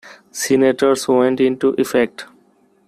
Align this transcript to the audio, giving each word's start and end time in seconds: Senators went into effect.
Senators 0.31 1.07
went 1.07 1.39
into 1.39 1.79
effect. 1.79 2.25